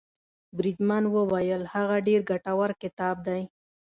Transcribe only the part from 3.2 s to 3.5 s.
دی.